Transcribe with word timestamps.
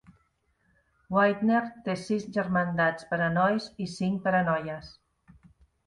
Widener 1.15 1.59
té 1.89 1.95
sis 2.05 2.27
germandats 2.39 3.07
per 3.13 3.23
a 3.29 3.31
nois 3.39 3.71
i 3.87 3.91
cinc 3.97 4.23
per 4.29 4.39
a 4.43 4.45
noies. 4.53 4.93